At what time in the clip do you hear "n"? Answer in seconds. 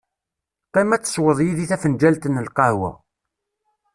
2.27-2.41